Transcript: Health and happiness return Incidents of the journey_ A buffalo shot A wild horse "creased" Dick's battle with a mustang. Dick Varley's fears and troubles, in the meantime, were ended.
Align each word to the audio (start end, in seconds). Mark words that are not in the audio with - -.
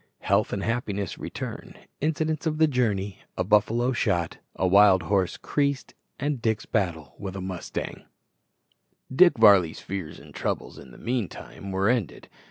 Health 0.21 0.51
and 0.51 0.63
happiness 0.63 1.19
return 1.19 1.75
Incidents 1.99 2.47
of 2.47 2.57
the 2.57 2.67
journey_ 2.67 3.17
A 3.37 3.43
buffalo 3.43 3.91
shot 3.91 4.39
A 4.55 4.65
wild 4.65 5.03
horse 5.03 5.37
"creased" 5.37 5.93
Dick's 6.17 6.65
battle 6.65 7.13
with 7.19 7.35
a 7.35 7.39
mustang. 7.39 8.05
Dick 9.15 9.37
Varley's 9.37 9.79
fears 9.79 10.19
and 10.19 10.33
troubles, 10.33 10.79
in 10.79 10.89
the 10.89 10.97
meantime, 10.97 11.71
were 11.71 11.87
ended. 11.87 12.29